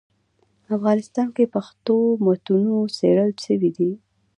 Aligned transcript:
افغانستان 0.75 1.27
کي 1.35 1.45
پښتو 1.55 1.95
متونو 2.25 2.77
څېړل 2.97 3.31
سوي 3.45 3.69
دي. 3.77 3.91